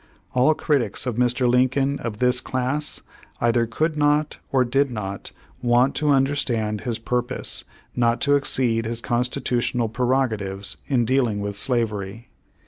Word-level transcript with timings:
All 0.33 0.55
critics 0.55 1.05
of 1.05 1.17
Mr. 1.17 1.47
Lincoln 1.47 1.99
of 1.99 2.17
this 2.17 2.41
class 2.41 3.01
either 3.39 3.67
could 3.67 3.95
not, 3.95 4.39
or 4.51 4.65
did 4.65 4.89
not 4.89 5.31
want 5.61 5.93
to 5.97 6.09
understand 6.09 6.81
his 6.81 6.97
purpose 6.97 7.65
not 7.95 8.19
to 8.21 8.35
exceed 8.35 8.85
his 8.87 8.99
constitutional 8.99 9.89
prerogatives 9.89 10.77
in 10.87 11.05
deal 11.05 11.27
ing 11.27 11.39
with 11.39 11.55
slavery. 11.55 12.29